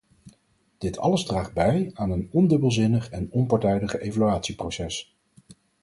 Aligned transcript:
Dit 0.77 0.97
alles 0.97 1.23
draagt 1.23 1.53
bij 1.53 1.91
aan 1.93 2.11
een 2.11 2.29
ondubbelzinnig 2.31 3.09
en 3.09 3.31
onpartijdig 3.31 3.97
evaluatieproces. 3.97 5.15